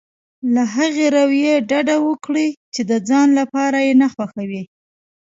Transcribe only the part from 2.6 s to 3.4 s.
چې د ځان